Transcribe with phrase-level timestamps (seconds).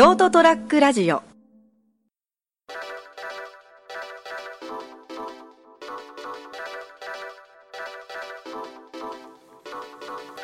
[0.00, 1.22] ショートトラックラジオは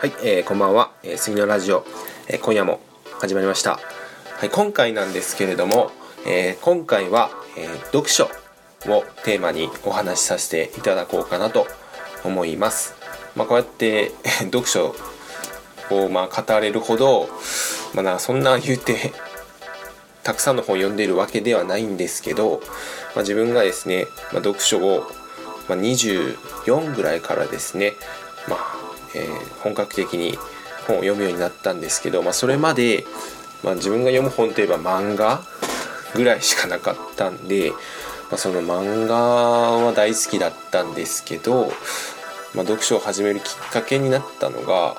[0.05, 1.87] い、えー、こんばんは、えー、杉のラジオ、
[2.29, 2.81] えー、今夜も
[3.19, 3.81] 始まりました。
[3.81, 5.91] はい、今回なんですけれども、
[6.27, 8.29] えー、今回は、えー、読書を
[9.25, 11.67] テーマにお話しさせていただこうかなと
[12.25, 12.95] 思います。
[13.35, 14.11] まあ、こうやって
[14.53, 14.95] 読書
[15.91, 17.31] をまあ語れるほど、
[17.95, 19.15] まあ、なそんな言うて
[20.27, 22.61] たくさんの本を読んでいるわけではないんですけど、
[23.15, 25.07] まあ、自分がですね、まあ、読書を、
[25.69, 27.93] まあ、24ぐらいからですね、
[28.49, 28.59] まあ
[29.15, 30.37] えー本格的に
[30.87, 33.05] 本を読むようになったんですけど、まあ、それまで、
[33.63, 35.43] まあ、自分が読む本といえば漫画
[36.15, 41.67] ぐらいしかなかったんで、まあ、その漫画は大好きだったんですけど、
[42.55, 44.97] まあ、読書を始めるきっかけになったのが、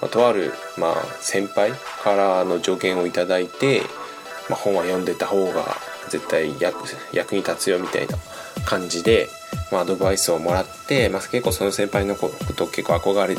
[0.00, 3.82] まあ、とある、まあ、先輩からの助言をいただいて、
[4.48, 5.76] まあ、本は読んでた方が
[6.08, 6.54] 絶対
[7.12, 8.16] 役に立つよみたいな
[8.64, 9.28] 感じで、
[9.72, 13.34] まあ、アドバイスをもらって、まあ、結構その先輩のこと結構憧れ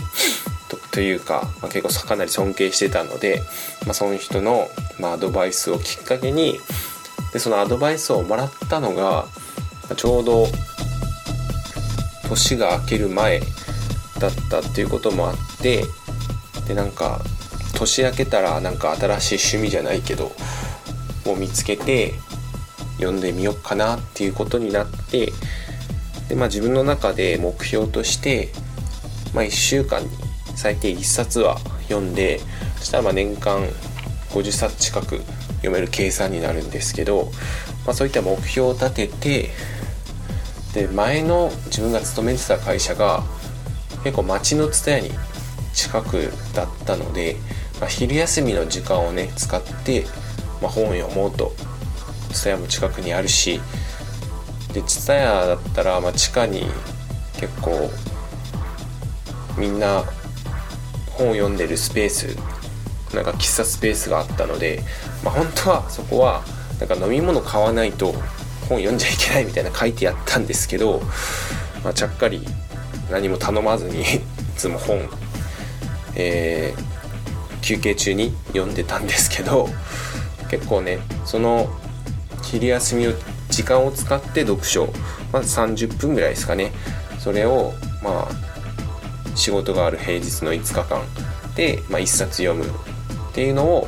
[0.69, 3.43] とというか、まあ、結構かなり尊敬してたので、
[3.85, 4.67] まあ、その人の、
[4.99, 6.59] まあ、アドバイスをきっかけに
[7.33, 9.27] でそのアドバイスをもらったのが、ま
[9.91, 10.47] あちょうど
[12.29, 13.39] 年が明ける前
[14.19, 15.85] だったっていうこともあって
[16.67, 17.21] でなんか
[17.75, 20.31] 年明けたらなんか新しい趣味じゃないけど
[21.31, 22.13] を見つけて
[22.97, 25.31] 読んでみようかなっていうことになって
[26.29, 28.49] で、まあ、自分の中で目標として、
[29.33, 30.09] まあ、1週間に
[30.55, 32.39] 最低1冊は読んで
[32.77, 33.61] そしたらま年間
[34.31, 35.21] 50冊近く
[35.57, 37.31] 読める計算になるんですけど、
[37.85, 39.49] まあ、そういった目標を立てて
[40.73, 43.23] で前の自分が勤めてた会社が
[44.03, 45.11] 結構町の蔦屋に
[45.73, 47.37] 近くだったので、
[47.79, 50.05] まあ、昼休みの時間をね使って、
[50.61, 51.53] まあ、本読もうと
[52.31, 53.61] 蔦屋も近くにあるし
[54.73, 56.65] で蔦屋だったら、まあ、地下に
[57.39, 57.89] 結構
[59.57, 60.03] みんな
[61.11, 62.37] 本を読んでるスペース
[63.15, 64.83] なんか喫茶スペースがあったので、
[65.23, 66.43] まあ、本当はそこは
[66.79, 68.13] なんか飲み物買わないと
[68.69, 71.01] 本読んじゃいけないみたいな書いてあったんですけど、
[71.83, 72.45] まあ、ちゃっかり
[73.09, 74.05] 何も頼まずに い
[74.57, 75.09] つも本、
[76.15, 76.97] えー
[77.67, 79.67] 休憩中に読んでたんですけど
[80.49, 81.67] 結構ねその
[82.43, 83.11] 昼休みを
[83.49, 84.87] 時間を使って読書。
[85.33, 86.71] まず30分ぐらいですかね。
[87.19, 91.01] それをまあ仕事がある平日の5日間。
[91.55, 92.65] で、まあ、1冊読む。
[92.65, 93.87] っていうのを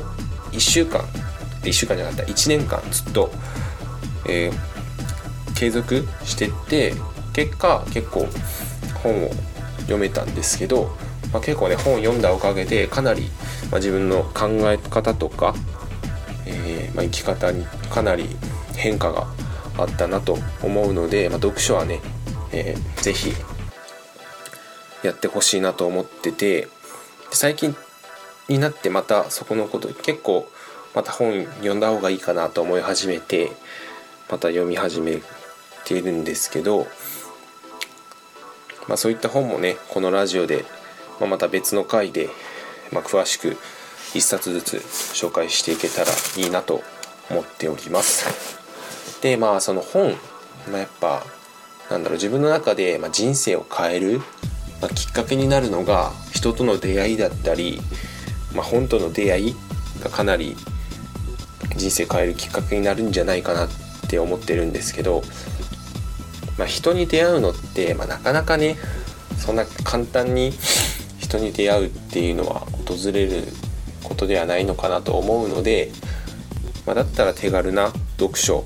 [0.52, 1.02] 1週間。
[1.62, 2.32] 1週間じゃなかった。
[2.32, 3.30] 1年間ずっと、
[4.28, 4.70] えー
[5.60, 6.94] 継続してって
[7.34, 8.26] 結果結構
[9.02, 9.30] 本を
[9.80, 10.96] 読めたんですけど、
[11.34, 13.28] まあ、結構ね本を読んだおかげでかなり、
[13.70, 15.54] まあ、自分の考え方とか、
[16.94, 18.26] まあ、生き方にかなり
[18.76, 19.26] 変化が
[19.78, 22.00] あったなと思うので、まあ、読書はね、
[22.52, 23.32] えーぜひ
[25.02, 26.68] やってほしいなと思ってて
[27.32, 27.74] 最近
[28.48, 30.50] になってまたそこのこと結構
[30.94, 33.52] また本読んだ方がいいかなと思い始めて
[34.30, 35.22] また読み始め
[35.84, 36.86] ているんですけど、
[38.88, 40.64] まあ、そういった本もねこのラジオで、
[41.20, 42.28] まあ、また別の回で、
[42.92, 43.56] まあ、詳しく
[44.14, 44.76] 一冊ずつ
[45.14, 46.82] 紹介していけたらいいなと
[47.30, 48.26] 思っております。
[49.22, 50.12] でまあその本、
[50.70, 51.24] まあ、やっぱ
[51.90, 54.18] なんだろう自分の中で、ま、人生を変える、
[54.80, 57.80] まあ、きっかけになるのが人との出会いだったり、
[58.54, 59.56] まあ、本との出会い
[60.02, 60.56] がかなり
[61.76, 63.68] 人生変えるきっかけになるんじゃないかなっ
[64.08, 65.22] て思ってるんですけど、
[66.58, 68.76] まあ、人に出会うのって、ま、なかなかね
[69.38, 70.52] そんな簡単に
[71.18, 73.44] 人に出会うっていうのは訪れる
[74.02, 75.90] ことではないのかなと思うので、
[76.86, 78.64] まあ、だったら手軽な読書。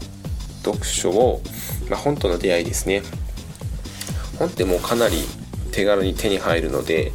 [0.64, 1.42] 読書を、
[1.90, 3.02] まあ、本との出会いですね。
[4.38, 5.16] 本ってもうかなり
[5.72, 7.12] 手軽に手に入るので、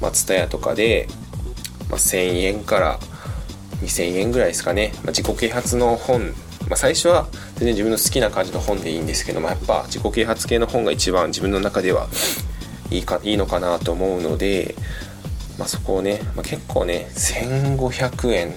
[0.00, 1.08] まあ、TSUTAYA とかで、
[1.88, 2.98] まあ、1000円から
[3.82, 6.28] 2000円ぐらいですかね、まあ、自己啓発の本、
[6.68, 12.08] まあ、最初は全然自分の好きな感じの本でいいんですけどもやっぱ自己啓発系の本が一番自分の中では
[12.90, 14.74] いいかいいのかなと思うので、
[15.60, 18.54] まあ、そこをね、まあ、結構ね1500円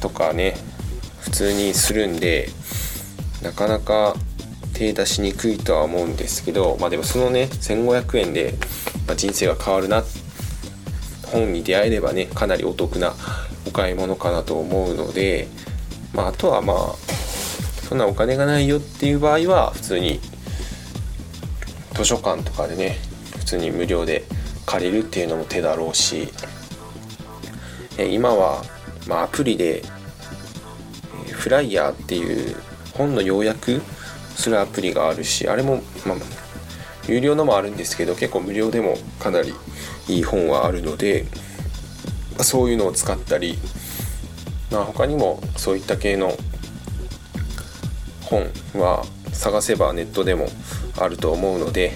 [0.00, 0.56] とかね
[1.20, 2.48] 普通にするんで
[3.40, 4.14] なかなか
[4.74, 8.54] 手出しにくいとは思うんですけどまあでもそのね1500円で、
[9.06, 10.02] まあ、人生が変わるな
[11.30, 13.14] 本に出会えればねかなりお得な
[13.64, 15.46] お買い物かなと思うので、
[16.12, 16.76] まあ、あとはまあ
[17.88, 20.18] そんなお金がないよっていう場合は普通に
[21.94, 22.96] 図書館とかでね
[23.38, 24.24] 普通に無料で
[24.66, 26.28] 借りるっていうのも手だろうし
[27.98, 28.62] え今は、
[29.08, 29.82] まあ、アプリで
[31.32, 32.56] フライヤーっていう
[32.94, 33.80] 本の要約
[34.34, 35.76] するアプリがあるしあれも
[36.06, 36.16] まあ
[37.08, 39.54] 有料のもあるんですけど結構無料でもかなり
[40.08, 41.26] いい本はあるので
[42.38, 43.58] そういうのを使ったり、
[44.70, 46.32] まあ、他にもそういった系の
[48.22, 50.48] 本は探せばネットでも
[50.98, 51.92] あると思うので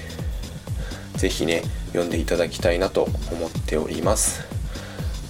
[1.20, 4.42] 是非ね読んでいただきたいなと思っております。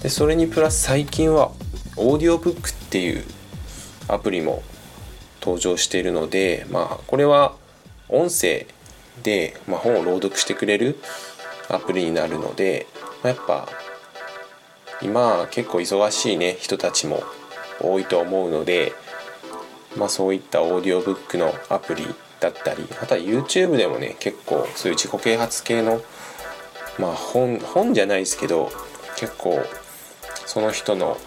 [0.05, 1.51] でそれにプラス最近は
[1.97, 3.25] オーディオブックっていう
[4.07, 4.63] アプリも
[5.41, 7.57] 登場しているのでまあこれは
[8.09, 8.67] 音声
[9.23, 10.99] で、まあ、本を朗読してくれる
[11.69, 12.87] アプリになるので、
[13.23, 13.69] まあ、やっぱ
[15.03, 17.23] 今結構忙しいね人たちも
[17.81, 18.93] 多いと思うので、
[19.97, 22.07] まあ、そういったオーディオブックのアプリ
[22.41, 26.01] だったりあとは YouTube でもね結構そういう自己啓発系の
[26.99, 28.71] まあ本本じゃないですけど
[29.17, 29.63] 結構
[30.47, 31.19] その人の、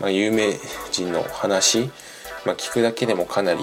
[0.00, 0.52] まあ、有名
[0.90, 1.90] 人の話、
[2.44, 3.60] まあ、聞くだけでもかなり、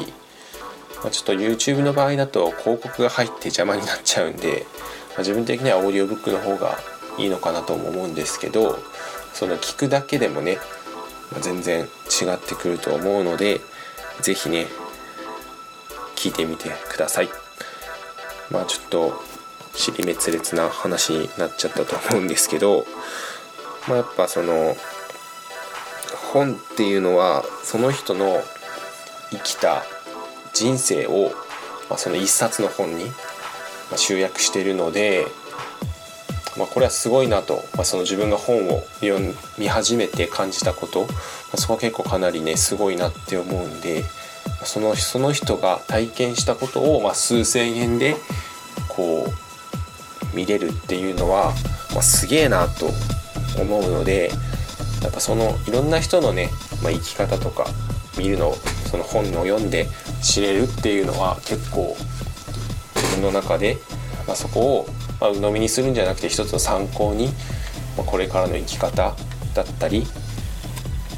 [1.03, 4.65] まあ、ちょっと YouTube の場合だと広告が入って邪魔になっちゃうんで、
[5.12, 6.77] ま、自分的にはオーディオブックの方が
[7.18, 8.80] いいのかなとも思うんですけど
[9.33, 10.57] その聞くだけでもね、
[11.31, 11.86] ま、全然違
[12.33, 13.59] ってくると思うので
[14.21, 14.65] 是非ね
[16.25, 17.30] 聞いてみてください。
[18.50, 19.24] まあちょっと
[19.75, 22.86] 尻滅裂な話になっちゃったと思うんですけど
[23.88, 24.75] まあやっぱその
[26.31, 28.42] 本っていうのはその人の
[29.31, 29.83] 生きた
[30.54, 31.31] 人生を、
[31.89, 33.06] まあ、その一冊の本に
[33.98, 35.25] 集約しているので、
[36.57, 39.19] まあ、これはすごいなと、まあ、その自分が本を読
[39.57, 41.07] み始めて感じたこと、ま
[41.56, 44.04] あ、そこは結構かなりねすごいなって思うんで
[44.63, 48.15] そのその人が体験したことを、まあ、数千円で
[48.89, 49.25] こ
[50.33, 51.53] う見れるっていうのは、
[51.94, 52.89] まあ、すげえなと
[53.59, 54.31] 思うので
[55.01, 56.50] やっぱそのいろんな人のね、
[56.83, 57.65] まあ、生き方とか
[58.18, 58.53] 見るの
[58.89, 59.88] その本を読んで
[60.21, 61.95] 知れるっていうのは結構
[62.95, 63.77] 自分の中で、
[64.27, 64.88] まあ、そこを、
[65.21, 67.27] まあ、鵜呑みにするんじゃなくて一つの参考に、
[67.98, 69.15] まあ、これからの生き方
[69.53, 70.06] だったり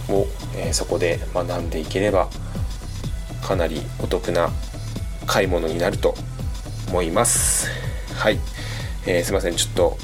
[0.09, 0.25] を、
[0.55, 2.29] えー、そこで学んでいければ
[3.47, 4.49] かなりお得な
[5.25, 6.15] 買い物になると
[6.89, 7.69] 思います。
[8.13, 8.39] はい、
[9.05, 9.55] えー、すいません。
[9.55, 9.97] ちょっと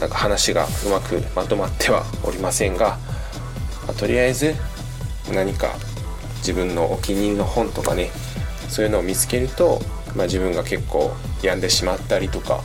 [0.00, 2.98] なんか話がうまくまとまってはおりませんが、
[3.86, 4.54] まあ、とりあえず
[5.30, 5.74] 何か
[6.38, 8.10] 自分のお気に入りの本とかね
[8.70, 9.78] そういうのを見つけると、
[10.14, 11.12] まあ、自分が結構
[11.42, 12.62] 病んでしまったりとか、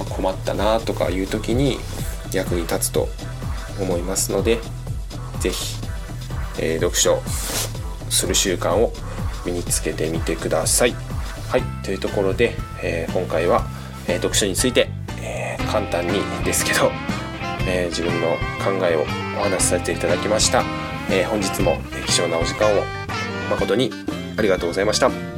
[0.00, 1.78] まあ、困ったなとかいう時に
[2.32, 3.08] 役に立つと
[3.80, 4.58] 思いますので
[5.38, 5.76] 是非、
[6.58, 7.20] えー、読書
[8.10, 8.92] する習慣を
[9.50, 10.94] 身につけてみてください。
[11.48, 13.66] はいというところで、えー、今回は、
[14.06, 14.90] えー、読書について、
[15.22, 16.90] えー、簡単にですけど、
[17.66, 18.28] え自分の
[18.62, 19.02] 考えを
[19.38, 20.62] お話しさせていただきました。
[21.10, 22.82] え本日も貴重なお時間を
[23.50, 23.90] 誠に
[24.36, 25.37] ありがとうございました。